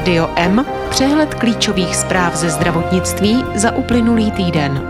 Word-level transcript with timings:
Rádio 0.00 0.30
M, 0.36 0.66
přehled 0.90 1.34
klíčových 1.34 1.96
zpráv 1.96 2.36
ze 2.36 2.50
zdravotnictví 2.50 3.44
za 3.54 3.76
uplynulý 3.76 4.30
týden. 4.30 4.82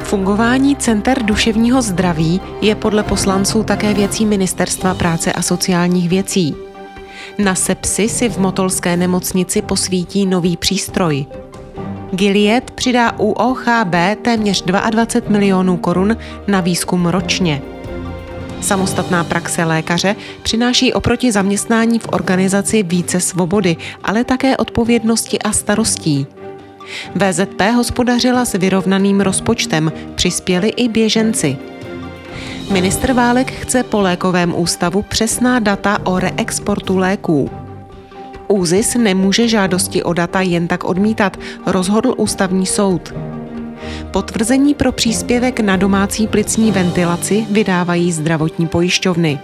Fungování 0.00 0.76
center 0.76 1.22
duševního 1.22 1.82
zdraví 1.82 2.40
je 2.60 2.74
podle 2.74 3.02
poslanců 3.02 3.62
také 3.62 3.94
věcí 3.94 4.26
Ministerstva 4.26 4.94
práce 4.94 5.32
a 5.32 5.42
sociálních 5.42 6.08
věcí. 6.08 6.54
Na 7.38 7.54
sepsi 7.54 8.08
si 8.08 8.28
v 8.28 8.38
Motolské 8.38 8.96
nemocnici 8.96 9.62
posvítí 9.62 10.26
nový 10.26 10.56
přístroj. 10.56 11.26
Gilead 12.10 12.70
přidá 12.70 13.18
UOHB 13.18 13.94
téměř 14.22 14.62
22 14.62 15.32
milionů 15.32 15.76
korun 15.76 16.16
na 16.46 16.60
výzkum 16.60 17.06
ročně. 17.06 17.62
Samostatná 18.60 19.24
praxe 19.24 19.64
lékaře 19.64 20.16
přináší 20.42 20.92
oproti 20.92 21.32
zaměstnání 21.32 21.98
v 21.98 22.08
organizaci 22.08 22.82
více 22.82 23.20
svobody, 23.20 23.76
ale 24.04 24.24
také 24.24 24.56
odpovědnosti 24.56 25.38
a 25.38 25.52
starostí. 25.52 26.26
VZP 27.14 27.60
hospodařila 27.74 28.44
s 28.44 28.52
vyrovnaným 28.52 29.20
rozpočtem, 29.20 29.92
přispěli 30.14 30.68
i 30.68 30.88
běženci. 30.88 31.56
Ministr 32.72 33.12
Válek 33.12 33.52
chce 33.52 33.82
po 33.82 34.00
lékovém 34.00 34.54
ústavu 34.56 35.02
přesná 35.02 35.58
data 35.58 35.98
o 36.04 36.18
reexportu 36.18 36.98
léků. 36.98 37.50
ÚZIS 38.48 38.94
nemůže 38.94 39.48
žádosti 39.48 40.02
o 40.02 40.12
data 40.12 40.40
jen 40.40 40.68
tak 40.68 40.84
odmítat, 40.84 41.36
rozhodl 41.66 42.14
ústavní 42.16 42.66
soud. 42.66 43.14
Potvrzení 44.16 44.74
pro 44.74 44.92
příspěvek 44.92 45.60
na 45.60 45.76
domácí 45.76 46.26
plicní 46.26 46.72
ventilaci 46.72 47.46
vydávají 47.50 48.12
zdravotní 48.12 48.66
pojišťovny. 48.66 49.38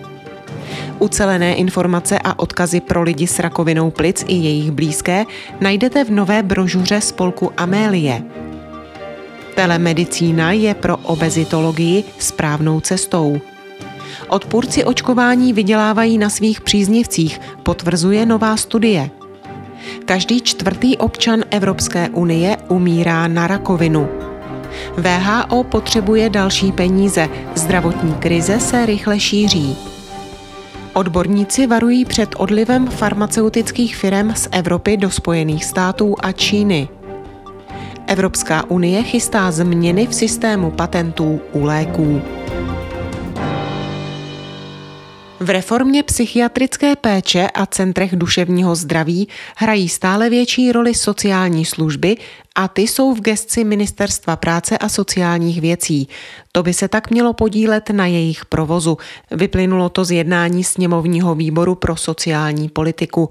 Ucelené 0.98 1.54
informace 1.54 2.18
a 2.18 2.38
odkazy 2.38 2.80
pro 2.80 3.02
lidi 3.02 3.26
s 3.26 3.38
rakovinou 3.38 3.90
plic 3.90 4.24
i 4.28 4.34
jejich 4.34 4.70
blízké 4.70 5.24
najdete 5.60 6.04
v 6.04 6.10
nové 6.10 6.42
brožuře 6.42 7.00
spolku 7.00 7.52
Amélie. 7.56 8.22
Telemedicína 9.54 10.52
je 10.52 10.74
pro 10.74 10.96
obezitologii 10.96 12.04
správnou 12.18 12.80
cestou. 12.80 13.40
Odpůrci 14.28 14.84
očkování 14.84 15.52
vydělávají 15.52 16.18
na 16.18 16.30
svých 16.30 16.60
příznivcích, 16.60 17.40
potvrzuje 17.62 18.26
nová 18.26 18.56
studie. 18.56 19.10
Každý 20.04 20.40
čtvrtý 20.40 20.96
občan 20.96 21.42
Evropské 21.50 22.08
unie 22.08 22.56
umírá 22.68 23.28
na 23.28 23.46
rakovinu. 23.46 24.31
VHO 24.96 25.64
potřebuje 25.64 26.30
další 26.30 26.72
peníze, 26.72 27.28
zdravotní 27.54 28.14
krize 28.14 28.60
se 28.60 28.86
rychle 28.86 29.20
šíří. 29.20 29.76
Odborníci 30.94 31.66
varují 31.66 32.04
před 32.04 32.34
odlivem 32.38 32.86
farmaceutických 32.86 33.96
firm 33.96 34.34
z 34.34 34.48
Evropy 34.50 34.96
do 34.96 35.10
Spojených 35.10 35.64
států 35.64 36.14
a 36.20 36.32
Číny. 36.32 36.88
Evropská 38.06 38.70
unie 38.70 39.02
chystá 39.02 39.50
změny 39.50 40.06
v 40.06 40.14
systému 40.14 40.70
patentů 40.70 41.40
u 41.52 41.64
léků. 41.64 42.22
V 45.42 45.50
reformě 45.50 46.02
psychiatrické 46.02 46.96
péče 46.96 47.48
a 47.54 47.66
centrech 47.66 48.16
duševního 48.16 48.74
zdraví 48.74 49.28
hrají 49.56 49.88
stále 49.88 50.30
větší 50.30 50.72
roli 50.72 50.94
sociální 50.94 51.64
služby 51.64 52.16
a 52.54 52.68
ty 52.68 52.82
jsou 52.82 53.14
v 53.14 53.20
gesci 53.20 53.64
Ministerstva 53.64 54.36
práce 54.36 54.78
a 54.78 54.88
sociálních 54.88 55.60
věcí. 55.60 56.08
To 56.52 56.62
by 56.62 56.74
se 56.74 56.88
tak 56.88 57.10
mělo 57.10 57.32
podílet 57.32 57.90
na 57.90 58.06
jejich 58.06 58.44
provozu. 58.44 58.98
Vyplynulo 59.30 59.88
to 59.88 60.04
z 60.04 60.10
jednání 60.10 60.64
sněmovního 60.64 61.34
výboru 61.34 61.74
pro 61.74 61.96
sociální 61.96 62.68
politiku. 62.68 63.30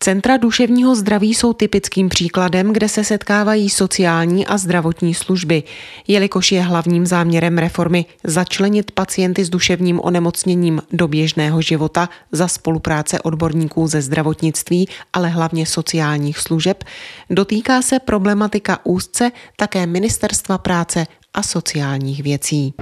Centra 0.00 0.36
duševního 0.36 0.94
zdraví 0.94 1.34
jsou 1.34 1.52
typickým 1.52 2.08
příkladem, 2.08 2.72
kde 2.72 2.88
se 2.88 3.04
setkávají 3.04 3.70
sociální 3.70 4.46
a 4.46 4.58
zdravotní 4.58 5.14
služby, 5.14 5.62
jelikož 6.08 6.52
je 6.52 6.62
hlavním 6.62 7.06
záměrem 7.06 7.58
reformy 7.58 8.06
začlenit 8.24 8.90
pacienty 8.90 9.44
s 9.44 9.50
duševním 9.50 10.00
onemocněním 10.00 10.82
do 10.92 11.08
běžného 11.08 11.62
života 11.62 12.08
za 12.32 12.48
spolupráce 12.48 13.20
odborníků 13.20 13.86
ze 13.86 14.02
zdravotnictví, 14.02 14.88
ale 15.12 15.28
hlavně 15.28 15.66
sociálních 15.66 16.38
služeb, 16.38 16.84
dotýká 17.30 17.82
se 17.82 17.98
problematika 17.98 18.78
úzce 18.84 19.32
také 19.56 19.86
Ministerstva 19.86 20.58
práce 20.58 21.06
a 21.34 21.42
sociálních 21.42 22.22
věcí. 22.22 22.74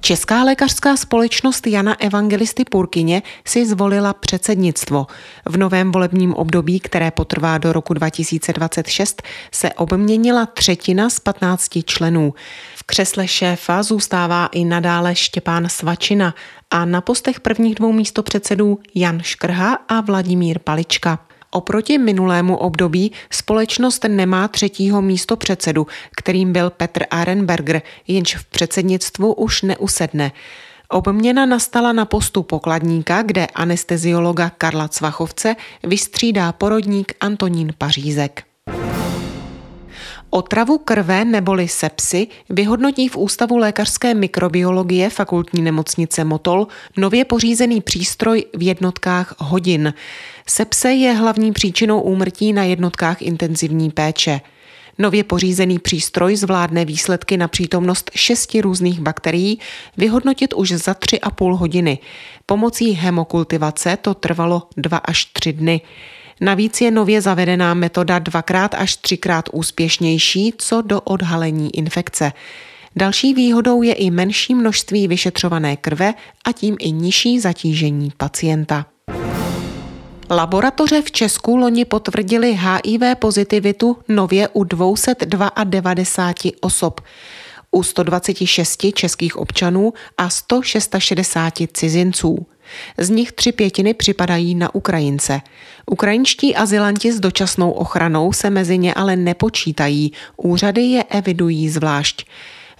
Česká 0.00 0.44
lékařská 0.44 0.96
společnost 0.96 1.66
Jana 1.66 2.00
Evangelisty 2.00 2.64
Purkyně 2.64 3.22
si 3.46 3.66
zvolila 3.66 4.12
předsednictvo. 4.12 5.06
V 5.46 5.56
novém 5.56 5.92
volebním 5.92 6.34
období, 6.34 6.80
které 6.80 7.10
potrvá 7.10 7.58
do 7.58 7.72
roku 7.72 7.94
2026, 7.94 9.22
se 9.52 9.72
obměnila 9.72 10.46
třetina 10.46 11.10
z 11.10 11.20
15 11.20 11.68
členů. 11.84 12.34
V 12.76 12.82
křesle 12.82 13.28
šéfa 13.28 13.82
zůstává 13.82 14.46
i 14.46 14.64
nadále 14.64 15.14
Štěpán 15.14 15.68
Svačina 15.68 16.34
a 16.70 16.84
na 16.84 17.00
postech 17.00 17.40
prvních 17.40 17.74
dvou 17.74 17.92
místopředsedů 17.92 18.78
Jan 18.94 19.20
Škrha 19.22 19.78
a 19.88 20.00
Vladimír 20.00 20.58
Palička. 20.58 21.27
Oproti 21.50 21.98
minulému 21.98 22.56
období 22.56 23.12
společnost 23.30 24.04
nemá 24.08 24.48
třetího 24.48 25.02
místo 25.02 25.36
předsedu, 25.36 25.86
kterým 26.16 26.52
byl 26.52 26.70
Petr 26.70 27.04
Arenberger, 27.10 27.82
jenž 28.06 28.36
v 28.36 28.44
předsednictvu 28.44 29.32
už 29.32 29.62
neusedne. 29.62 30.32
Obměna 30.88 31.46
nastala 31.46 31.92
na 31.92 32.04
postu 32.04 32.42
pokladníka, 32.42 33.22
kde 33.22 33.46
anesteziologa 33.46 34.50
Karla 34.50 34.88
Cvachovce 34.88 35.56
vystřídá 35.82 36.52
porodník 36.52 37.12
Antonín 37.20 37.72
Pařízek. 37.78 38.47
Otravu 40.30 40.78
krve 40.78 41.24
neboli 41.24 41.68
sepsy 41.68 42.26
vyhodnotí 42.50 43.08
v 43.08 43.16
Ústavu 43.16 43.56
lékařské 43.56 44.14
mikrobiologie 44.14 45.10
fakultní 45.10 45.62
nemocnice 45.62 46.24
Motol 46.24 46.66
nově 46.96 47.24
pořízený 47.24 47.80
přístroj 47.80 48.44
v 48.54 48.62
jednotkách 48.62 49.34
hodin. 49.38 49.94
Sepse 50.46 50.92
je 50.92 51.12
hlavní 51.12 51.52
příčinou 51.52 52.00
úmrtí 52.00 52.52
na 52.52 52.64
jednotkách 52.64 53.22
intenzivní 53.22 53.90
péče. 53.90 54.40
Nově 54.98 55.24
pořízený 55.24 55.78
přístroj 55.78 56.36
zvládne 56.36 56.84
výsledky 56.84 57.36
na 57.36 57.48
přítomnost 57.48 58.10
šesti 58.14 58.60
různých 58.60 59.00
bakterií 59.00 59.58
vyhodnotit 59.96 60.54
už 60.54 60.72
za 60.72 60.94
tři 60.94 61.20
a 61.20 61.30
půl 61.30 61.56
hodiny. 61.56 61.98
Pomocí 62.46 62.90
hemokultivace 62.90 63.96
to 63.96 64.14
trvalo 64.14 64.62
dva 64.76 64.98
až 64.98 65.24
tři 65.24 65.52
dny. 65.52 65.80
Navíc 66.40 66.80
je 66.80 66.90
nově 66.90 67.20
zavedená 67.20 67.74
metoda 67.74 68.18
dvakrát 68.18 68.74
až 68.74 68.96
třikrát 68.96 69.48
úspěšnější 69.52 70.52
co 70.58 70.82
do 70.82 71.00
odhalení 71.00 71.76
infekce. 71.76 72.32
Další 72.96 73.34
výhodou 73.34 73.82
je 73.82 73.94
i 73.94 74.10
menší 74.10 74.54
množství 74.54 75.08
vyšetřované 75.08 75.76
krve 75.76 76.14
a 76.44 76.52
tím 76.52 76.76
i 76.80 76.92
nižší 76.92 77.40
zatížení 77.40 78.12
pacienta. 78.16 78.86
Laboratoře 80.30 81.02
v 81.02 81.10
Česku 81.10 81.56
loni 81.56 81.84
potvrdili 81.84 82.58
HIV 82.60 83.02
pozitivitu 83.18 83.96
nově 84.08 84.48
u 84.48 84.64
292 84.64 85.94
osob, 86.60 87.00
u 87.70 87.82
126 87.82 88.86
českých 88.94 89.36
občanů 89.36 89.92
a 90.18 90.28
166 90.28 91.70
cizinců. 91.72 92.46
Z 92.98 93.10
nich 93.10 93.32
tři 93.32 93.52
pětiny 93.52 93.94
připadají 93.94 94.54
na 94.54 94.74
Ukrajince. 94.74 95.40
Ukrajinští 95.86 96.56
azylanti 96.56 97.12
s 97.12 97.20
dočasnou 97.20 97.70
ochranou 97.70 98.32
se 98.32 98.50
mezi 98.50 98.78
ně 98.78 98.94
ale 98.94 99.16
nepočítají, 99.16 100.12
úřady 100.36 100.82
je 100.82 101.04
evidují 101.04 101.68
zvlášť. 101.68 102.26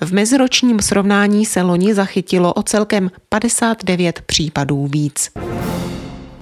V 0.00 0.12
meziročním 0.12 0.80
srovnání 0.80 1.46
se 1.46 1.62
loni 1.62 1.94
zachytilo 1.94 2.52
o 2.52 2.62
celkem 2.62 3.10
59 3.28 4.22
případů 4.26 4.86
víc. 4.86 5.30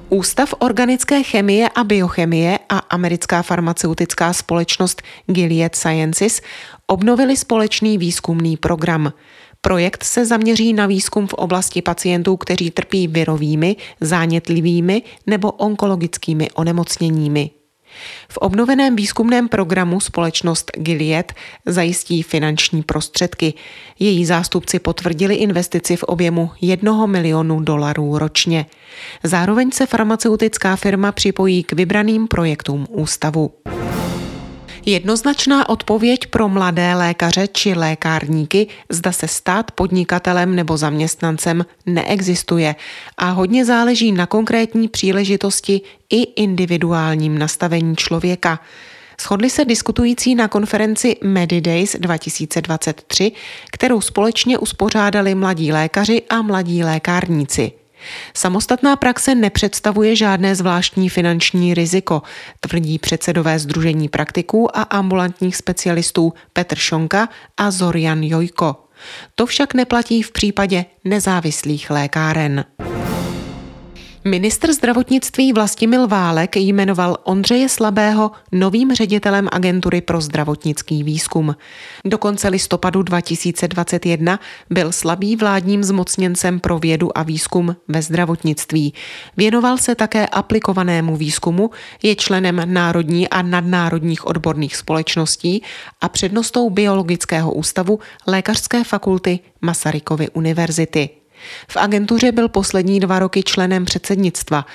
Ústav 0.09 0.55
organické 0.59 1.23
chemie 1.23 1.69
a 1.69 1.85
biochemie 1.85 2.59
a 2.69 2.79
americká 2.79 3.43
farmaceutická 3.43 4.33
společnost 4.33 5.03
Gilead 5.27 5.75
Sciences 5.75 6.41
obnovili 6.87 7.37
společný 7.37 7.99
výzkumný 7.99 8.57
program. 8.57 9.13
Projekt 9.67 10.05
se 10.05 10.27
zaměří 10.27 10.73
na 10.73 10.87
výzkum 10.87 11.27
v 11.27 11.35
oblasti 11.35 11.83
pacientů, 11.83 12.37
kteří 12.37 12.71
trpí 12.71 13.09
virovými, 13.09 13.77
zánětlivými 14.01 15.03
nebo 15.27 15.53
onkologickými 15.53 16.51
onemocněními. 16.51 17.51
V 18.29 18.37
obnoveném 18.37 18.97
výzkumném 18.97 19.49
programu 19.49 20.01
společnost 20.01 20.71
Gilead 20.77 21.33
zajistí 21.67 22.23
finanční 22.23 22.83
prostředky. 22.83 23.55
Její 23.99 24.25
zástupci 24.25 24.79
potvrdili 24.79 25.35
investici 25.35 25.97
v 25.97 26.03
objemu 26.03 26.51
1 26.61 27.07
milionu 27.07 27.61
dolarů 27.61 28.19
ročně. 28.19 28.67
Zároveň 29.23 29.71
se 29.71 29.87
farmaceutická 29.87 30.77
firma 30.77 31.13
připojí 31.13 31.63
k 31.65 31.73
vybraným 31.73 32.29
projektům 32.29 32.87
ústavu. 32.91 33.51
Jednoznačná 34.89 35.69
odpověď 35.69 36.27
pro 36.27 36.49
mladé 36.49 36.95
lékaře 36.95 37.49
či 37.49 37.75
lékárníky, 37.75 38.67
zda 38.89 39.13
se 39.13 39.29
stát 39.29 39.71
podnikatelem 39.71 40.57
nebo 40.57 40.77
zaměstnancem, 40.77 41.67
neexistuje 41.87 42.75
a 43.17 43.31
hodně 43.31 43.65
záleží 43.65 44.13
na 44.13 44.27
konkrétní 44.27 44.89
příležitosti 44.89 45.81
i 46.11 46.23
individuálním 46.23 47.39
nastavení 47.39 47.97
člověka. 47.97 48.61
Shodli 49.21 49.51
se 49.51 49.65
diskutující 49.65 50.35
na 50.35 50.49
konferenci 50.49 51.17
Medidays 51.25 51.97
2023, 51.99 53.33
kterou 53.73 54.01
společně 54.01 54.59
uspořádali 54.59 55.35
mladí 55.35 55.73
lékaři 55.73 56.23
a 56.31 56.43
mladí 56.43 56.85
lékárníci. 56.85 57.73
Samostatná 58.35 58.97
praxe 58.97 59.35
nepředstavuje 59.35 60.17
žádné 60.17 60.55
zvláštní 60.55 61.09
finanční 61.09 61.75
riziko, 61.75 62.23
tvrdí 62.61 62.99
předsedové 62.99 63.59
Združení 63.59 64.09
praktiků 64.09 64.77
a 64.77 64.83
ambulantních 64.83 65.57
specialistů 65.57 66.33
Petr 66.53 66.77
Šonka 66.77 67.29
a 67.57 67.71
Zorian 67.71 68.23
Jojko. 68.23 68.77
To 69.35 69.47
však 69.47 69.75
neplatí 69.75 70.23
v 70.23 70.33
případě 70.33 70.85
nezávislých 71.05 71.91
lékáren. 71.91 72.65
Ministr 74.27 74.73
zdravotnictví 74.73 75.53
Vlastimil 75.53 76.09
Válek 76.09 76.57
jmenoval 76.57 77.17
Ondřeje 77.25 77.69
Slabého 77.69 78.31
novým 78.53 78.95
ředitelem 78.95 79.49
agentury 79.53 80.01
pro 80.01 80.21
zdravotnický 80.21 81.03
výzkum. 81.03 81.57
Do 82.05 82.19
konce 82.19 82.49
listopadu 82.49 83.03
2021 83.03 84.41
byl 84.71 84.93
Slabý 84.93 85.37
vládním 85.37 85.85
zmocněncem 85.85 86.61
pro 86.61 86.79
vědu 86.79 87.19
a 87.19 87.23
výzkum 87.23 87.77
ve 87.89 88.03
zdravotnictví. 88.03 88.95
Věnoval 89.37 89.79
se 89.79 89.95
také 89.95 90.27
aplikovanému 90.27 91.17
výzkumu, 91.17 91.71
je 92.03 92.17
členem 92.17 92.63
národní 92.65 93.29
a 93.29 93.43
nadnárodních 93.43 94.27
odborných 94.27 94.77
společností 94.77 95.63
a 96.01 96.09
přednostou 96.09 96.71
Biologického 96.71 97.53
ústavu 97.53 97.99
Lékařské 98.27 98.85
fakulty 98.85 99.39
Masarykovy 99.61 100.29
univerzity. 100.31 101.26
V 101.69 101.77
agentuře 101.77 102.33
byl 102.33 102.49
poslední 102.49 103.01
dva 103.01 103.19
roky 103.19 103.43
členem 103.43 103.85
předsednictva. 103.85 104.67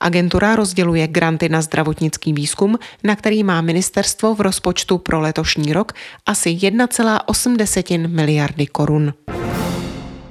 Agentura 0.00 0.56
rozděluje 0.56 1.06
granty 1.06 1.48
na 1.48 1.62
zdravotnický 1.62 2.32
výzkum, 2.32 2.78
na 3.04 3.16
který 3.16 3.44
má 3.44 3.60
ministerstvo 3.60 4.34
v 4.34 4.40
rozpočtu 4.40 4.98
pro 4.98 5.20
letošní 5.20 5.72
rok 5.72 5.92
asi 6.26 6.50
1,8 6.50 8.08
miliardy 8.08 8.66
korun. 8.66 9.14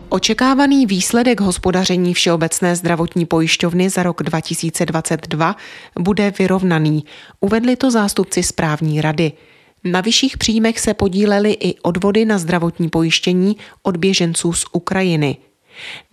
Očekávaný 0.10 0.86
výsledek 0.86 1.42
hospodaření 1.42 2.14
Všeobecné 2.14 2.76
zdravotní 2.76 3.26
pojišťovny 3.26 3.90
za 3.90 4.04
rok 4.04 4.24
2022 4.24 5.56
bude 6.00 6.34
vyrovnaný, 6.40 7.04
uvedli 7.40 7.76
to 7.76 7.92
zástupci 7.92 8.44
správní 8.44 9.02
rady. 9.02 9.32
Na 9.84 10.02
vyšších 10.02 10.38
příjmech 10.38 10.80
se 10.80 10.94
podílely 10.94 11.52
i 11.52 11.76
odvody 11.80 12.26
na 12.26 12.38
zdravotní 12.38 12.90
pojištění 12.90 13.58
od 13.84 13.98
běženců 13.98 14.54
z 14.54 14.66
Ukrajiny. 14.72 15.38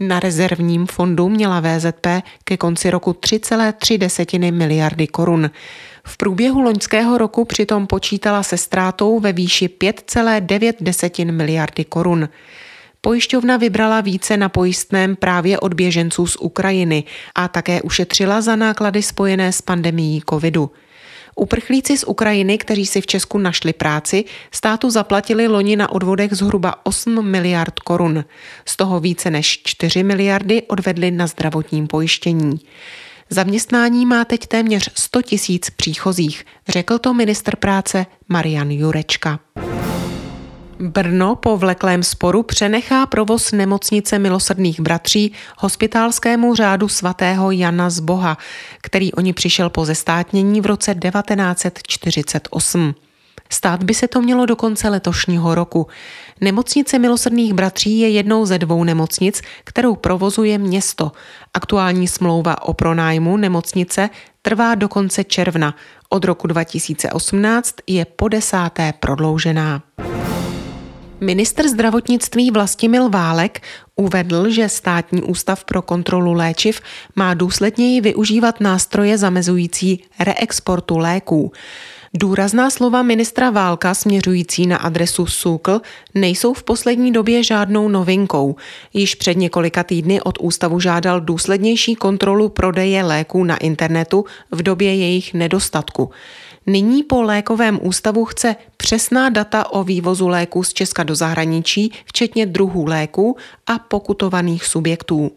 Na 0.00 0.20
rezervním 0.20 0.86
fondu 0.86 1.28
měla 1.28 1.60
VZP 1.60 2.06
ke 2.44 2.56
konci 2.56 2.90
roku 2.90 3.10
3,3 3.10 4.52
miliardy 4.52 5.06
korun. 5.06 5.50
V 6.06 6.16
průběhu 6.16 6.60
loňského 6.60 7.18
roku 7.18 7.44
přitom 7.44 7.86
počítala 7.86 8.42
se 8.42 8.56
ztrátou 8.56 9.20
ve 9.20 9.32
výši 9.32 9.68
5,9 9.68 11.32
miliardy 11.32 11.84
korun. 11.84 12.28
Pojišťovna 13.00 13.56
vybrala 13.56 14.00
více 14.00 14.36
na 14.36 14.48
pojistném 14.48 15.16
právě 15.16 15.60
od 15.60 15.74
běženců 15.74 16.26
z 16.26 16.36
Ukrajiny 16.36 17.04
a 17.34 17.48
také 17.48 17.82
ušetřila 17.82 18.40
za 18.40 18.56
náklady 18.56 19.02
spojené 19.02 19.52
s 19.52 19.62
pandemií 19.62 20.22
covidu. 20.30 20.70
Uprchlíci 21.36 21.98
z 21.98 22.04
Ukrajiny, 22.04 22.58
kteří 22.58 22.86
si 22.86 23.00
v 23.00 23.06
Česku 23.06 23.38
našli 23.38 23.72
práci, 23.72 24.24
státu 24.50 24.90
zaplatili 24.90 25.48
loni 25.48 25.76
na 25.76 25.92
odvodech 25.92 26.32
zhruba 26.32 26.74
8 26.82 27.30
miliard 27.30 27.80
korun. 27.80 28.24
Z 28.64 28.76
toho 28.76 29.00
více 29.00 29.30
než 29.30 29.62
4 29.64 30.02
miliardy 30.02 30.62
odvedli 30.62 31.10
na 31.10 31.26
zdravotním 31.26 31.86
pojištění. 31.86 32.60
Zaměstnání 33.30 34.06
má 34.06 34.24
teď 34.24 34.46
téměř 34.46 34.90
100 34.94 35.22
tisíc 35.22 35.70
příchozích, 35.70 36.46
řekl 36.68 36.98
to 36.98 37.14
ministr 37.14 37.56
práce 37.56 38.06
Marian 38.28 38.70
Jurečka. 38.70 39.40
Brno 40.78 41.36
po 41.36 41.56
vleklém 41.56 42.02
sporu 42.02 42.42
přenechá 42.42 43.06
provoz 43.06 43.52
nemocnice 43.52 44.18
milosrdných 44.18 44.80
bratří 44.80 45.32
hospitálskému 45.58 46.54
řádu 46.54 46.88
svatého 46.88 47.50
Jana 47.50 47.90
z 47.90 48.00
Boha, 48.00 48.38
který 48.80 49.12
oni 49.12 49.32
přišel 49.32 49.70
po 49.70 49.84
zestátnění 49.84 50.60
v 50.60 50.66
roce 50.66 50.94
1948. 50.94 52.94
Stát 53.50 53.82
by 53.82 53.94
se 53.94 54.08
to 54.08 54.22
mělo 54.22 54.46
do 54.46 54.56
konce 54.56 54.88
letošního 54.88 55.54
roku. 55.54 55.86
Nemocnice 56.40 56.98
milosrdných 56.98 57.54
bratří 57.54 57.98
je 57.98 58.08
jednou 58.08 58.46
ze 58.46 58.58
dvou 58.58 58.84
nemocnic, 58.84 59.42
kterou 59.64 59.96
provozuje 59.96 60.58
město. 60.58 61.12
Aktuální 61.54 62.08
smlouva 62.08 62.62
o 62.62 62.74
pronájmu 62.74 63.36
nemocnice 63.36 64.10
trvá 64.42 64.74
do 64.74 64.88
konce 64.88 65.24
června. 65.24 65.74
Od 66.08 66.24
roku 66.24 66.46
2018 66.46 67.74
je 67.86 68.04
po 68.04 68.28
desáté 68.28 68.92
prodloužená. 69.00 69.82
Minister 71.24 71.68
zdravotnictví 71.68 72.50
Vlastimil 72.50 73.08
Válek 73.08 73.62
uvedl, 73.96 74.50
že 74.50 74.68
Státní 74.68 75.22
ústav 75.22 75.64
pro 75.64 75.82
kontrolu 75.82 76.32
léčiv 76.32 76.80
má 77.16 77.34
důsledněji 77.34 78.00
využívat 78.00 78.60
nástroje 78.60 79.18
zamezující 79.18 80.04
reexportu 80.20 80.98
léků. 80.98 81.52
Důrazná 82.14 82.70
slova 82.70 83.02
ministra 83.02 83.50
Válka 83.50 83.94
směřující 83.94 84.66
na 84.66 84.76
adresu 84.76 85.26
SUKL 85.26 85.80
nejsou 86.14 86.54
v 86.54 86.62
poslední 86.62 87.12
době 87.12 87.42
žádnou 87.42 87.88
novinkou. 87.88 88.56
Již 88.92 89.14
před 89.14 89.36
několika 89.36 89.82
týdny 89.82 90.20
od 90.20 90.38
ústavu 90.40 90.80
žádal 90.80 91.20
důslednější 91.20 91.94
kontrolu 91.94 92.48
prodeje 92.48 93.02
léků 93.02 93.44
na 93.44 93.56
internetu 93.56 94.24
v 94.50 94.62
době 94.62 94.94
jejich 94.94 95.34
nedostatku. 95.34 96.10
Nyní 96.66 97.02
po 97.02 97.22
lékovém 97.22 97.78
ústavu 97.82 98.24
chce 98.24 98.56
přesná 98.76 99.28
data 99.28 99.72
o 99.72 99.84
vývozu 99.84 100.28
léků 100.28 100.62
z 100.64 100.72
Česka 100.72 101.02
do 101.02 101.14
zahraničí, 101.14 101.92
včetně 102.04 102.46
druhů 102.46 102.86
léků 102.86 103.36
a 103.66 103.78
pokutovaných 103.78 104.64
subjektů. 104.64 105.30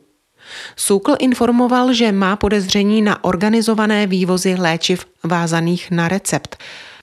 Sukl 0.75 1.15
informoval, 1.19 1.93
že 1.93 2.11
má 2.11 2.35
podezření 2.35 3.01
na 3.01 3.23
organizované 3.23 4.07
vývozy 4.07 4.55
léčiv 4.55 5.05
vázaných 5.23 5.91
na 5.91 6.07
recept. 6.07 6.57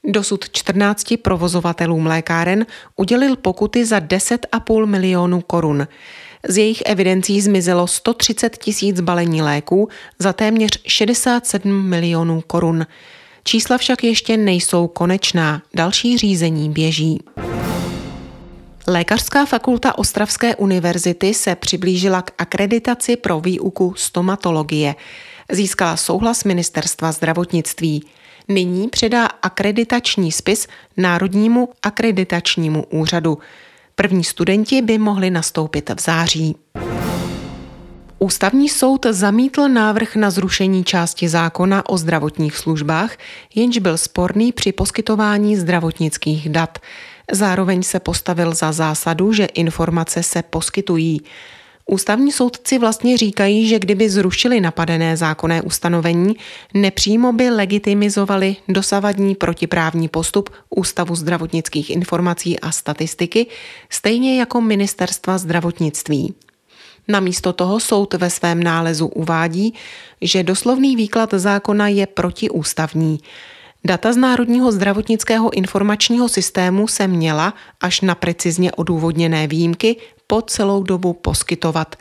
Dosud 0.04 0.50
14 0.50 1.14
provozovatelům 1.22 2.06
lékáren 2.06 2.66
udělil 2.96 3.36
pokuty 3.36 3.84
za 3.84 3.98
10,5 3.98 4.86
milionů 4.86 5.40
korun. 5.40 5.86
Z 6.48 6.58
jejich 6.58 6.82
evidencí 6.86 7.40
zmizelo 7.40 7.86
130 7.86 8.56
tisíc 8.56 9.00
balení 9.00 9.42
léků 9.42 9.88
za 10.18 10.32
téměř 10.32 10.80
67 10.86 11.88
milionů 11.88 12.40
korun. 12.46 12.86
Čísla 13.44 13.78
však 13.78 14.04
ještě 14.04 14.36
nejsou 14.36 14.88
konečná, 14.88 15.62
další 15.74 16.18
řízení 16.18 16.70
běží. 16.70 17.20
Lékařská 18.86 19.46
fakulta 19.46 19.98
Ostravské 19.98 20.56
univerzity 20.56 21.34
se 21.34 21.54
přiblížila 21.54 22.22
k 22.22 22.30
akreditaci 22.38 23.16
pro 23.16 23.40
výuku 23.40 23.94
stomatologie. 23.96 24.94
Získala 25.52 25.96
souhlas 25.96 26.44
ministerstva 26.44 27.12
zdravotnictví. 27.12 28.04
Nyní 28.48 28.88
předá 28.88 29.26
akreditační 29.26 30.32
spis 30.32 30.68
Národnímu 30.96 31.68
akreditačnímu 31.82 32.84
úřadu. 32.90 33.38
První 33.94 34.24
studenti 34.24 34.82
by 34.82 34.98
mohli 34.98 35.30
nastoupit 35.30 35.90
v 35.90 36.00
září. 36.00 36.56
Ústavní 38.24 38.68
soud 38.68 39.06
zamítl 39.10 39.68
návrh 39.68 40.16
na 40.16 40.30
zrušení 40.30 40.84
části 40.84 41.28
zákona 41.28 41.88
o 41.88 41.98
zdravotních 41.98 42.56
službách, 42.56 43.16
jenž 43.54 43.78
byl 43.78 43.98
sporný 43.98 44.52
při 44.52 44.72
poskytování 44.72 45.56
zdravotnických 45.56 46.48
dat. 46.48 46.78
Zároveň 47.32 47.82
se 47.82 48.00
postavil 48.00 48.54
za 48.54 48.72
zásadu, 48.72 49.32
že 49.32 49.44
informace 49.44 50.22
se 50.22 50.42
poskytují. 50.42 51.20
Ústavní 51.86 52.32
soudci 52.32 52.78
vlastně 52.78 53.16
říkají, 53.16 53.68
že 53.68 53.78
kdyby 53.78 54.10
zrušili 54.10 54.60
napadené 54.60 55.16
zákonné 55.16 55.62
ustanovení, 55.62 56.36
nepřímo 56.74 57.32
by 57.32 57.50
legitimizovali 57.50 58.56
dosavadní 58.68 59.34
protiprávní 59.34 60.08
postup 60.08 60.50
Ústavu 60.70 61.14
zdravotnických 61.14 61.90
informací 61.90 62.60
a 62.60 62.70
statistiky, 62.70 63.46
stejně 63.90 64.38
jako 64.38 64.60
Ministerstva 64.60 65.38
zdravotnictví. 65.38 66.34
Namísto 67.08 67.52
toho 67.52 67.80
soud 67.80 68.14
ve 68.14 68.30
svém 68.30 68.62
nálezu 68.62 69.06
uvádí, 69.06 69.74
že 70.20 70.42
doslovný 70.42 70.96
výklad 70.96 71.34
zákona 71.34 71.88
je 71.88 72.06
protiústavní. 72.06 73.18
Data 73.84 74.12
z 74.12 74.16
Národního 74.16 74.72
zdravotnického 74.72 75.52
informačního 75.52 76.28
systému 76.28 76.88
se 76.88 77.08
měla 77.08 77.54
až 77.80 78.00
na 78.00 78.14
precizně 78.14 78.72
odůvodněné 78.72 79.46
výjimky 79.46 79.96
po 80.26 80.42
celou 80.42 80.82
dobu 80.82 81.12
poskytovat. 81.12 81.96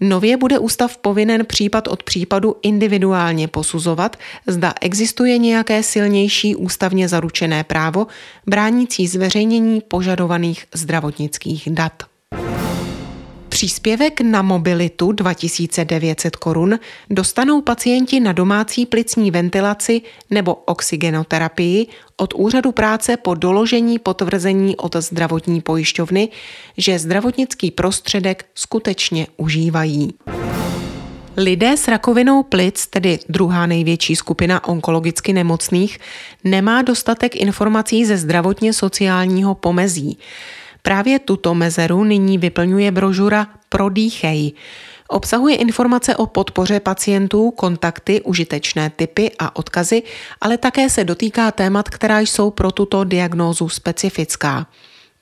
Nově 0.00 0.36
bude 0.36 0.58
ústav 0.58 0.96
povinen 0.96 1.46
případ 1.46 1.88
od 1.88 2.02
případu 2.02 2.56
individuálně 2.62 3.48
posuzovat, 3.48 4.16
zda 4.46 4.74
existuje 4.80 5.38
nějaké 5.38 5.82
silnější 5.82 6.56
ústavně 6.56 7.08
zaručené 7.08 7.64
právo 7.64 8.06
bránící 8.46 9.06
zveřejnění 9.06 9.80
požadovaných 9.80 10.66
zdravotnických 10.74 11.68
dat. 11.70 12.11
Příspěvek 13.52 14.20
na 14.20 14.42
mobilitu 14.42 15.12
2900 15.12 16.36
korun 16.36 16.78
dostanou 17.10 17.60
pacienti 17.60 18.20
na 18.20 18.32
domácí 18.32 18.86
plicní 18.86 19.30
ventilaci 19.30 20.02
nebo 20.30 20.54
oxygenoterapii 20.54 21.86
od 22.16 22.34
úřadu 22.34 22.72
práce 22.72 23.16
po 23.16 23.34
doložení 23.34 23.98
potvrzení 23.98 24.76
od 24.76 24.96
zdravotní 24.96 25.60
pojišťovny, 25.60 26.28
že 26.76 26.98
zdravotnický 26.98 27.70
prostředek 27.70 28.44
skutečně 28.54 29.26
užívají. 29.36 30.14
Lidé 31.36 31.76
s 31.76 31.88
rakovinou 31.88 32.42
plic, 32.42 32.86
tedy 32.86 33.18
druhá 33.28 33.66
největší 33.66 34.16
skupina 34.16 34.64
onkologicky 34.64 35.32
nemocných, 35.32 35.98
nemá 36.44 36.82
dostatek 36.82 37.36
informací 37.36 38.04
ze 38.04 38.16
zdravotně 38.16 38.72
sociálního 38.72 39.54
pomezí. 39.54 40.18
Právě 40.82 41.18
tuto 41.18 41.54
mezeru 41.54 42.04
nyní 42.04 42.38
vyplňuje 42.38 42.90
brožura 42.90 43.46
Prodýchej. 43.68 44.52
Obsahuje 45.08 45.56
informace 45.56 46.16
o 46.16 46.26
podpoře 46.26 46.80
pacientů, 46.80 47.50
kontakty, 47.50 48.20
užitečné 48.20 48.90
typy 48.90 49.30
a 49.38 49.56
odkazy, 49.56 50.02
ale 50.40 50.58
také 50.58 50.90
se 50.90 51.04
dotýká 51.04 51.50
témat, 51.50 51.88
která 51.88 52.20
jsou 52.20 52.50
pro 52.50 52.70
tuto 52.72 53.04
diagnózu 53.04 53.68
specifická. 53.68 54.66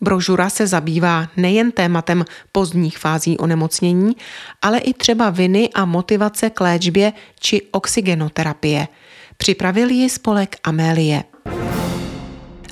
Brožura 0.00 0.50
se 0.50 0.66
zabývá 0.66 1.28
nejen 1.36 1.72
tématem 1.72 2.24
pozdních 2.52 2.98
fází 2.98 3.38
onemocnění, 3.38 4.16
ale 4.62 4.78
i 4.78 4.94
třeba 4.94 5.30
viny 5.30 5.70
a 5.74 5.84
motivace 5.84 6.50
k 6.50 6.60
léčbě 6.60 7.12
či 7.40 7.62
oxygenoterapie. 7.70 8.88
Připravil 9.36 9.90
ji 9.90 10.10
spolek 10.10 10.56
Amélie. 10.64 11.24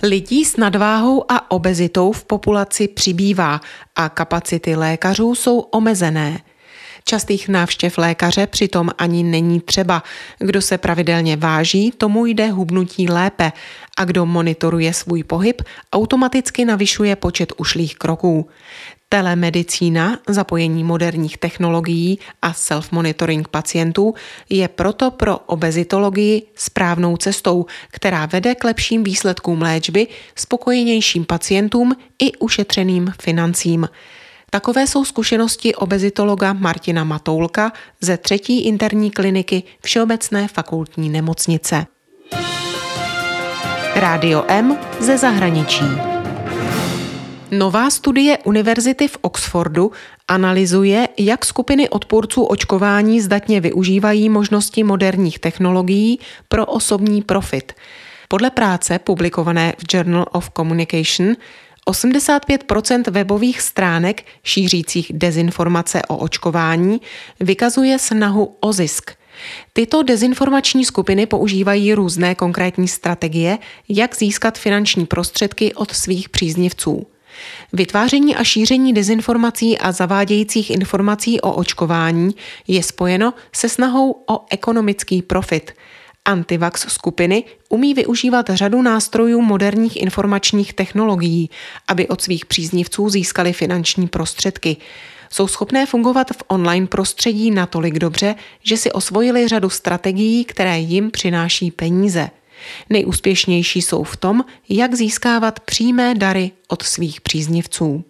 Lidí 0.02 0.44
s 0.44 0.56
nadváhou 0.56 1.32
a 1.32 1.50
obezitou 1.50 2.12
v 2.12 2.24
populaci 2.24 2.88
přibývá 2.88 3.60
a 3.96 4.08
kapacity 4.08 4.76
lékařů 4.76 5.34
jsou 5.34 5.58
omezené. 5.58 6.40
Častých 7.04 7.48
návštěv 7.48 7.98
lékaře 7.98 8.46
přitom 8.46 8.90
ani 8.98 9.22
není 9.22 9.60
třeba. 9.60 10.02
Kdo 10.38 10.62
se 10.62 10.78
pravidelně 10.78 11.36
váží, 11.36 11.90
tomu 11.90 12.26
jde 12.26 12.50
hubnutí 12.50 13.08
lépe 13.08 13.52
a 13.96 14.04
kdo 14.04 14.26
monitoruje 14.26 14.94
svůj 14.94 15.22
pohyb, 15.22 15.62
automaticky 15.92 16.64
navyšuje 16.64 17.16
počet 17.16 17.52
ušlých 17.56 17.96
kroků. 17.96 18.48
Telemedicína, 19.10 20.18
zapojení 20.28 20.84
moderních 20.84 21.38
technologií 21.38 22.18
a 22.42 22.52
self-monitoring 22.52 23.48
pacientů 23.48 24.14
je 24.50 24.68
proto 24.68 25.10
pro 25.10 25.38
obezitologii 25.38 26.42
správnou 26.54 27.16
cestou, 27.16 27.66
která 27.90 28.26
vede 28.26 28.54
k 28.54 28.64
lepším 28.64 29.04
výsledkům 29.04 29.62
léčby, 29.62 30.06
spokojenějším 30.34 31.24
pacientům 31.24 31.96
i 32.18 32.32
ušetřeným 32.32 33.12
financím. 33.22 33.88
Takové 34.50 34.86
jsou 34.86 35.04
zkušenosti 35.04 35.74
obezitologa 35.74 36.52
Martina 36.52 37.04
Matoulka 37.04 37.72
ze 38.00 38.16
třetí 38.16 38.64
interní 38.64 39.10
kliniky 39.10 39.62
Všeobecné 39.82 40.48
fakultní 40.48 41.08
nemocnice. 41.08 41.86
Rádio 43.94 44.44
M 44.48 44.78
ze 45.00 45.18
zahraničí. 45.18 46.17
Nová 47.50 47.90
studie 47.90 48.38
Univerzity 48.44 49.08
v 49.08 49.18
Oxfordu 49.20 49.92
analyzuje, 50.28 51.08
jak 51.18 51.44
skupiny 51.44 51.88
odpůrců 51.88 52.44
očkování 52.44 53.20
zdatně 53.20 53.60
využívají 53.60 54.28
možnosti 54.28 54.84
moderních 54.84 55.38
technologií 55.38 56.20
pro 56.48 56.66
osobní 56.66 57.22
profit. 57.22 57.72
Podle 58.28 58.50
práce 58.50 58.98
publikované 58.98 59.72
v 59.78 59.94
Journal 59.94 60.26
of 60.32 60.50
Communication 60.56 61.36
85% 61.90 63.10
webových 63.10 63.60
stránek 63.60 64.24
šířících 64.44 65.12
dezinformace 65.14 66.02
o 66.08 66.16
očkování 66.16 67.00
vykazuje 67.40 67.98
snahu 67.98 68.56
o 68.60 68.72
zisk. 68.72 69.10
Tyto 69.72 70.02
dezinformační 70.02 70.84
skupiny 70.84 71.26
používají 71.26 71.94
různé 71.94 72.34
konkrétní 72.34 72.88
strategie, 72.88 73.58
jak 73.88 74.16
získat 74.16 74.58
finanční 74.58 75.06
prostředky 75.06 75.74
od 75.74 75.92
svých 75.92 76.28
příznivců. 76.28 77.06
Vytváření 77.72 78.36
a 78.36 78.44
šíření 78.44 78.92
dezinformací 78.92 79.78
a 79.78 79.92
zavádějících 79.92 80.70
informací 80.70 81.40
o 81.40 81.52
očkování 81.52 82.34
je 82.68 82.82
spojeno 82.82 83.34
se 83.52 83.68
snahou 83.68 84.24
o 84.30 84.44
ekonomický 84.50 85.22
profit. 85.22 85.72
Antivax 86.24 86.86
skupiny 86.88 87.44
umí 87.68 87.94
využívat 87.94 88.46
řadu 88.50 88.82
nástrojů 88.82 89.40
moderních 89.40 90.02
informačních 90.02 90.72
technologií, 90.72 91.50
aby 91.88 92.08
od 92.08 92.20
svých 92.20 92.46
příznivců 92.46 93.08
získali 93.08 93.52
finanční 93.52 94.08
prostředky. 94.08 94.76
Jsou 95.30 95.46
schopné 95.46 95.86
fungovat 95.86 96.30
v 96.30 96.42
online 96.46 96.86
prostředí 96.86 97.50
natolik 97.50 97.98
dobře, 97.98 98.34
že 98.62 98.76
si 98.76 98.92
osvojili 98.92 99.48
řadu 99.48 99.70
strategií, 99.70 100.44
které 100.44 100.78
jim 100.78 101.10
přináší 101.10 101.70
peníze. 101.70 102.30
Nejúspěšnější 102.90 103.82
jsou 103.82 104.02
v 104.02 104.16
tom, 104.16 104.44
jak 104.68 104.94
získávat 104.94 105.60
přímé 105.60 106.14
dary 106.14 106.50
od 106.68 106.82
svých 106.82 107.20
příznivců. 107.20 108.04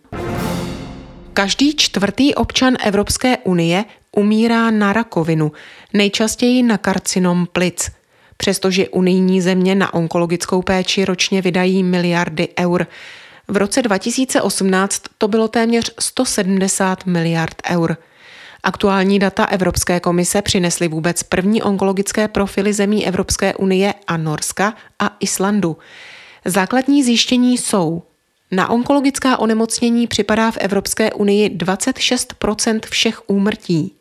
Každý 1.33 1.77
čtvrtý 1.77 2.35
občan 2.35 2.77
Evropské 2.85 3.37
unie 3.39 3.85
umírá 4.13 4.71
na 4.71 4.93
rakovinu, 4.93 5.53
nejčastěji 5.93 6.63
na 6.63 6.79
karcinom 6.79 7.47
plic. 7.53 7.91
Přestože 8.37 8.89
unijní 8.89 9.41
země 9.41 9.75
na 9.75 9.95
onkologickou 9.95 10.63
péči 10.63 11.05
ročně 11.05 11.43
vydají 11.43 11.83
miliardy 11.83 12.49
eur. 12.61 12.87
V 13.49 13.57
roce 13.57 13.83
2018 13.83 15.03
to 15.19 15.29
bylo 15.29 15.49
téměř 15.49 15.95
170 15.99 17.07
miliard 17.07 17.57
eur. 17.71 17.97
Aktuální 18.63 19.19
data 19.19 19.45
Evropské 19.45 20.01
komise 20.01 20.43
přinesly 20.43 20.89
vůbec 20.89 21.23
první 21.23 21.63
onkologické 21.63 22.29
profily 22.29 22.73
zemí 22.73 23.07
Evropské 23.07 23.55
unie 23.55 23.95
a 24.07 24.17
Norska 24.17 24.75
a 24.99 25.17
Islandu. 25.21 25.77
Základní 26.45 27.03
zjištění 27.05 27.59
jsou 27.59 28.03
na 28.51 28.71
onkologická 28.71 29.39
onemocnění 29.39 30.07
připadá 30.07 30.51
v 30.51 30.57
Evropské 30.57 31.13
unii 31.13 31.49
26% 31.49 32.81
všech 32.91 33.31
úmrtí. 33.31 33.93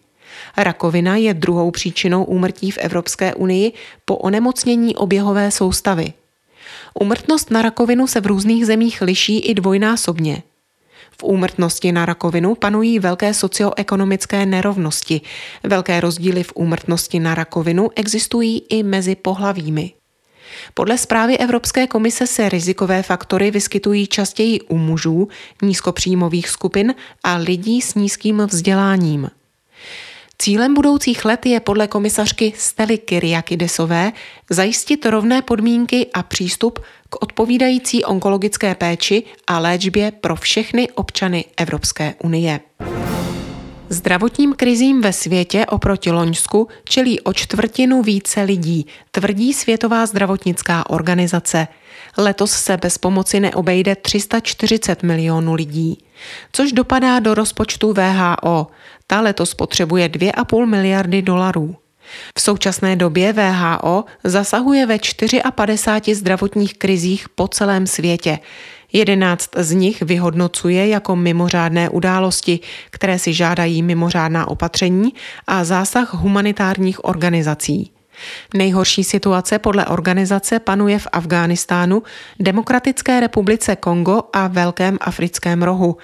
Rakovina 0.57 1.15
je 1.15 1.33
druhou 1.33 1.71
příčinou 1.71 2.23
úmrtí 2.23 2.71
v 2.71 2.77
Evropské 2.77 3.35
unii 3.35 3.73
po 4.05 4.15
onemocnění 4.15 4.95
oběhové 4.95 5.51
soustavy. 5.51 6.13
Umrtnost 6.93 7.51
na 7.51 7.61
rakovinu 7.61 8.07
se 8.07 8.21
v 8.21 8.25
různých 8.25 8.65
zemích 8.65 9.01
liší 9.01 9.39
i 9.39 9.53
dvojnásobně. 9.53 10.43
V 11.21 11.23
úmrtnosti 11.23 11.91
na 11.91 12.05
rakovinu 12.05 12.55
panují 12.55 12.99
velké 12.99 13.33
socioekonomické 13.33 14.45
nerovnosti. 14.45 15.21
Velké 15.63 15.99
rozdíly 15.99 16.43
v 16.43 16.51
úmrtnosti 16.55 17.19
na 17.19 17.35
rakovinu 17.35 17.89
existují 17.95 18.63
i 18.69 18.83
mezi 18.83 19.15
pohlavími. 19.15 19.93
Podle 20.73 20.97
zprávy 20.97 21.37
Evropské 21.37 21.87
komise 21.87 22.27
se 22.27 22.49
rizikové 22.49 23.03
faktory 23.03 23.51
vyskytují 23.51 24.07
častěji 24.07 24.61
u 24.61 24.77
mužů, 24.77 25.27
nízkopříjmových 25.61 26.49
skupin 26.49 26.95
a 27.23 27.35
lidí 27.35 27.81
s 27.81 27.95
nízkým 27.95 28.37
vzděláním. 28.37 29.29
Cílem 30.41 30.73
budoucích 30.73 31.25
let 31.25 31.45
je 31.45 31.59
podle 31.59 31.87
komisařky 31.87 32.53
Stely 32.57 32.97
Kyriakidesové 32.97 34.11
zajistit 34.49 35.05
rovné 35.05 35.41
podmínky 35.41 36.07
a 36.13 36.23
přístup 36.23 36.79
k 37.09 37.23
odpovídající 37.23 38.03
onkologické 38.03 38.75
péči 38.75 39.23
a 39.47 39.59
léčbě 39.59 40.11
pro 40.11 40.35
všechny 40.35 40.89
občany 40.91 41.45
Evropské 41.57 42.15
unie. 42.23 42.59
Zdravotním 43.89 44.53
krizím 44.53 45.01
ve 45.01 45.13
světě 45.13 45.65
oproti 45.65 46.11
Loňsku 46.11 46.67
čelí 46.83 47.19
o 47.19 47.33
čtvrtinu 47.33 48.01
více 48.01 48.41
lidí, 48.41 48.85
tvrdí 49.11 49.53
Světová 49.53 50.05
zdravotnická 50.05 50.89
organizace. 50.89 51.67
Letos 52.17 52.51
se 52.51 52.77
bez 52.77 52.97
pomoci 52.97 53.39
neobejde 53.39 53.95
340 53.95 55.03
milionů 55.03 55.53
lidí, 55.53 55.97
což 56.51 56.71
dopadá 56.71 57.19
do 57.19 57.33
rozpočtu 57.33 57.93
VHO. 57.93 58.67
Ta 59.07 59.21
letos 59.21 59.53
potřebuje 59.53 60.09
2,5 60.09 60.65
miliardy 60.65 61.21
dolarů. 61.21 61.75
V 62.37 62.41
současné 62.41 62.95
době 62.95 63.33
VHO 63.33 64.05
zasahuje 64.23 64.85
ve 64.85 64.97
54 65.55 66.15
zdravotních 66.15 66.73
krizích 66.77 67.29
po 67.29 67.47
celém 67.47 67.87
světě. 67.87 68.39
Jedenáct 68.97 69.49
z 69.57 69.71
nich 69.71 70.01
vyhodnocuje 70.01 70.87
jako 70.87 71.15
mimořádné 71.15 71.89
události, 71.89 72.59
které 72.89 73.19
si 73.19 73.33
žádají 73.33 73.83
mimořádná 73.83 74.47
opatření 74.47 75.13
a 75.47 75.63
zásah 75.63 76.13
humanitárních 76.13 77.05
organizací. 77.05 77.91
Nejhorší 78.53 79.03
situace 79.03 79.59
podle 79.59 79.85
organizace 79.85 80.59
panuje 80.59 80.99
v 80.99 81.07
Afghánistánu, 81.11 82.03
Demokratické 82.39 83.19
republice 83.19 83.75
Kongo 83.75 84.21
a 84.33 84.47
Velkém 84.47 84.97
africkém 85.01 85.63
rohu. 85.63 85.97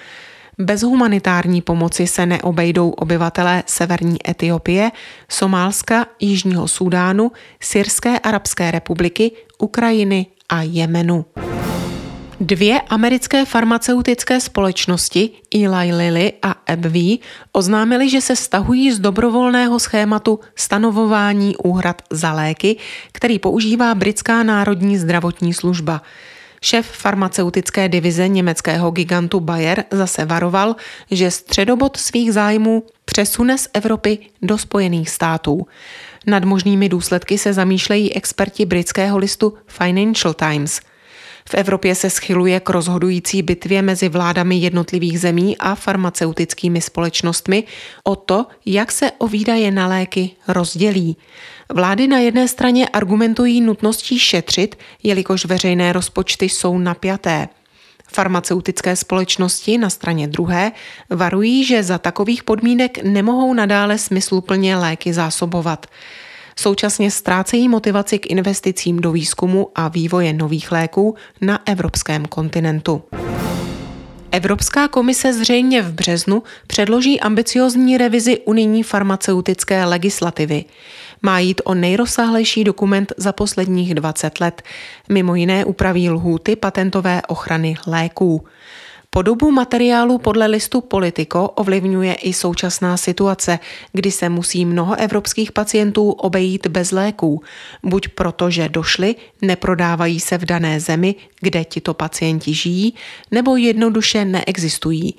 Bez 0.58 0.82
humanitární 0.82 1.62
pomoci 1.62 2.06
se 2.06 2.26
neobejdou 2.26 2.90
obyvatelé 2.90 3.62
severní 3.66 4.30
Etiopie, 4.30 4.90
Somálska, 5.28 6.06
Jižního 6.20 6.68
Súdánu, 6.68 7.32
Syrské 7.60 8.18
arabské 8.18 8.70
republiky, 8.70 9.32
Ukrajiny 9.58 10.26
a 10.48 10.62
Jemenu. 10.62 11.24
Dvě 12.44 12.80
americké 12.80 13.44
farmaceutické 13.44 14.40
společnosti 14.40 15.30
Eli 15.54 15.92
Lilly 15.92 16.32
a 16.42 16.50
AbbVie 16.50 17.18
oznámily, 17.52 18.10
že 18.10 18.20
se 18.20 18.36
stahují 18.36 18.92
z 18.92 18.98
dobrovolného 18.98 19.78
schématu 19.78 20.40
stanovování 20.56 21.56
úhrad 21.56 22.02
za 22.10 22.32
léky, 22.32 22.76
který 23.12 23.38
používá 23.38 23.94
britská 23.94 24.42
národní 24.42 24.98
zdravotní 24.98 25.54
služba. 25.54 26.02
Šéf 26.62 26.86
farmaceutické 26.86 27.88
divize 27.88 28.28
německého 28.28 28.90
gigantu 28.90 29.40
Bayer 29.40 29.84
zase 29.90 30.24
varoval, 30.24 30.76
že 31.10 31.30
středobod 31.30 31.96
svých 31.96 32.32
zájmů 32.32 32.82
přesune 33.04 33.58
z 33.58 33.68
Evropy 33.74 34.18
do 34.42 34.58
Spojených 34.58 35.10
států. 35.10 35.66
Nad 36.26 36.44
možnými 36.44 36.88
důsledky 36.88 37.38
se 37.38 37.52
zamýšlejí 37.52 38.14
experti 38.14 38.66
britského 38.66 39.18
listu 39.18 39.54
Financial 39.66 40.34
Times– 40.34 40.80
v 41.48 41.54
Evropě 41.54 41.94
se 41.94 42.10
schyluje 42.10 42.60
k 42.60 42.70
rozhodující 42.70 43.42
bitvě 43.42 43.82
mezi 43.82 44.08
vládami 44.08 44.56
jednotlivých 44.56 45.20
zemí 45.20 45.58
a 45.58 45.74
farmaceutickými 45.74 46.80
společnostmi 46.80 47.64
o 48.04 48.16
to, 48.16 48.46
jak 48.66 48.92
se 48.92 49.10
o 49.18 49.28
výdaje 49.28 49.70
na 49.70 49.86
léky 49.86 50.30
rozdělí. 50.48 51.16
Vlády 51.72 52.06
na 52.06 52.18
jedné 52.18 52.48
straně 52.48 52.88
argumentují 52.88 53.60
nutností 53.60 54.18
šetřit, 54.18 54.78
jelikož 55.02 55.44
veřejné 55.44 55.92
rozpočty 55.92 56.48
jsou 56.48 56.78
napjaté. 56.78 57.48
Farmaceutické 58.12 58.96
společnosti 58.96 59.78
na 59.78 59.90
straně 59.90 60.28
druhé 60.28 60.72
varují, 61.10 61.64
že 61.64 61.82
za 61.82 61.98
takových 61.98 62.44
podmínek 62.44 63.02
nemohou 63.02 63.54
nadále 63.54 63.98
smysluplně 63.98 64.76
léky 64.76 65.12
zásobovat. 65.12 65.86
Současně 66.56 67.10
ztrácejí 67.10 67.68
motivaci 67.68 68.18
k 68.18 68.26
investicím 68.26 69.00
do 69.00 69.12
výzkumu 69.12 69.68
a 69.74 69.88
vývoje 69.88 70.32
nových 70.32 70.72
léků 70.72 71.14
na 71.40 71.60
evropském 71.66 72.24
kontinentu. 72.24 73.02
Evropská 74.34 74.88
komise 74.88 75.32
zřejmě 75.32 75.82
v 75.82 75.92
březnu 75.92 76.42
předloží 76.66 77.20
ambiciozní 77.20 77.98
revizi 77.98 78.38
unijní 78.44 78.82
farmaceutické 78.82 79.84
legislativy. 79.84 80.64
Má 81.22 81.38
jít 81.38 81.60
o 81.64 81.74
nejrozsáhlejší 81.74 82.64
dokument 82.64 83.12
za 83.16 83.32
posledních 83.32 83.94
20 83.94 84.40
let. 84.40 84.62
Mimo 85.08 85.34
jiné 85.34 85.64
upraví 85.64 86.10
lhůty 86.10 86.56
patentové 86.56 87.22
ochrany 87.28 87.76
léků. 87.86 88.44
Podobu 89.14 89.50
materiálu 89.50 90.18
podle 90.18 90.46
listu 90.46 90.80
Politico 90.80 91.48
ovlivňuje 91.48 92.14
i 92.14 92.32
současná 92.32 92.96
situace, 92.96 93.58
kdy 93.92 94.10
se 94.10 94.28
musí 94.28 94.64
mnoho 94.64 94.94
evropských 94.94 95.52
pacientů 95.52 96.10
obejít 96.10 96.66
bez 96.66 96.90
léků, 96.90 97.42
buď 97.82 98.08
proto, 98.08 98.50
že 98.50 98.68
došli, 98.68 99.14
neprodávají 99.42 100.20
se 100.20 100.38
v 100.38 100.44
dané 100.44 100.80
zemi, 100.80 101.14
kde 101.40 101.64
tito 101.64 101.94
pacienti 101.94 102.54
žijí, 102.54 102.94
nebo 103.30 103.56
jednoduše 103.56 104.24
neexistují. 104.24 105.14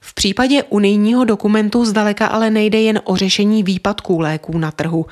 V 0.00 0.14
případě 0.14 0.62
unijního 0.62 1.24
dokumentu 1.24 1.84
zdaleka 1.84 2.26
ale 2.26 2.50
nejde 2.50 2.80
jen 2.80 3.00
o 3.04 3.16
řešení 3.16 3.62
výpadků 3.62 4.20
léků 4.20 4.58
na 4.58 4.70
trhu. 4.70 5.06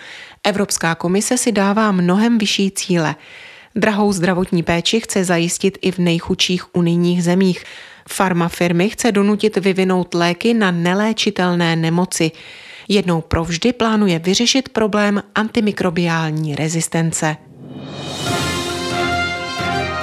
Evropská 0.44 0.94
komise 0.94 1.38
si 1.38 1.52
dává 1.52 1.92
mnohem 1.92 2.38
vyšší 2.38 2.70
cíle. 2.70 3.14
Drahou 3.76 4.12
zdravotní 4.12 4.62
péči 4.62 5.00
chce 5.00 5.24
zajistit 5.24 5.78
i 5.82 5.90
v 5.90 5.98
nejchudších 5.98 6.76
unijních 6.76 7.24
zemích. 7.24 7.64
Farmafirmy 8.08 8.90
chce 8.90 9.12
donutit 9.12 9.56
vyvinout 9.56 10.14
léky 10.14 10.54
na 10.54 10.70
neléčitelné 10.70 11.76
nemoci. 11.76 12.30
Jednou 12.88 13.20
provždy 13.20 13.72
plánuje 13.72 14.18
vyřešit 14.18 14.68
problém 14.68 15.22
antimikrobiální 15.34 16.54
rezistence. 16.54 17.36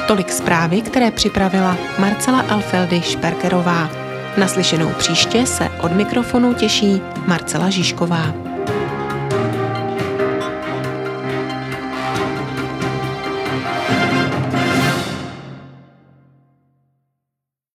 Tolik 0.07 0.31
zprávy, 0.31 0.81
které 0.81 1.11
připravila 1.11 1.77
Marcela 1.99 2.39
Alfeldy 2.41 3.01
Šperkerová. 3.01 3.89
Naslyšenou 4.37 4.89
příště 4.89 5.45
se 5.45 5.69
od 5.69 5.91
mikrofonu 5.91 6.53
těší 6.53 7.01
Marcela 7.27 7.69
Žižková. 7.69 8.50